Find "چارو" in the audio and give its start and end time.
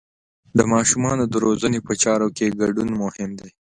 2.03-2.27